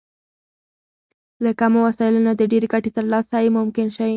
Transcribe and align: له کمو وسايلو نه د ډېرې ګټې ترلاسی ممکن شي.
له 1.43 1.51
کمو 1.59 1.79
وسايلو 1.87 2.19
نه 2.27 2.31
د 2.39 2.41
ډېرې 2.51 2.67
ګټې 2.73 2.89
ترلاسی 2.97 3.45
ممکن 3.57 3.87
شي. 3.95 4.09